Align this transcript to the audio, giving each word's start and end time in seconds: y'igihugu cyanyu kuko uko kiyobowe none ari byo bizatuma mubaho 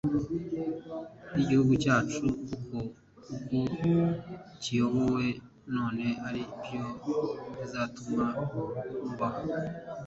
y'igihugu 1.35 1.73
cyanyu 1.83 2.17
kuko 2.47 2.77
uko 3.35 3.67
kiyobowe 4.61 5.25
none 5.75 6.05
ari 6.27 6.41
byo 6.63 6.85
bizatuma 7.57 8.25
mubaho 9.03 9.43